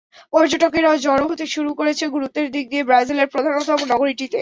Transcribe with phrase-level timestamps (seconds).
[0.33, 4.39] পর্যটকেরাও জড়ো হতে শুরু করেছে গুরুত্বের দিক দিয়ে ব্রাজিলের প্রধানতম নগরীটিতে।